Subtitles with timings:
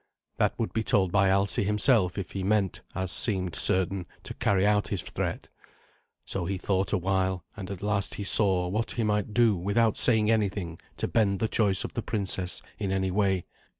[0.37, 4.65] That would be told by Alsi himself if he meant, as seemed certain, to carry
[4.65, 5.49] out his threat.
[6.25, 10.31] So he thought awhile, and at last he saw what he might do without saying
[10.31, 13.45] anything to bend the choice of the princess in any way.